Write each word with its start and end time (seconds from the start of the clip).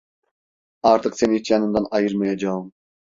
Artık 0.83 1.15
seni 1.19 1.39
hiç 1.39 1.51
yanımdan 1.51 1.85
ayırmayacağım! 1.91 2.73